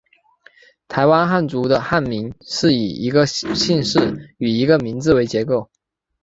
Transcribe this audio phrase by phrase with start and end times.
[0.87, 5.69] 台湾汉族的汉名是以一个姓氏与一个名字为结构。